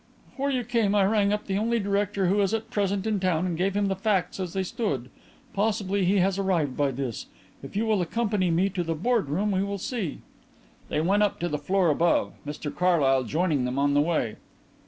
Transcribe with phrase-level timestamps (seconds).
[0.31, 3.45] "Before you came I rang up the only director who is at present in town
[3.45, 5.09] and gave him the facts as they then stood.
[5.53, 7.27] Possibly he has arrived by this.
[7.61, 10.21] If you will accompany me to the boardroom we will see."
[10.89, 14.37] They went up to the floor above, Mr Carlyle joining them on the way.